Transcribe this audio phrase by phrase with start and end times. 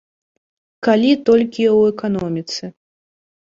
[0.87, 2.75] Калі толькі ў эканоміцы.